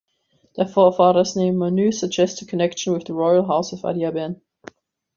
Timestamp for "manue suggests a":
1.59-2.45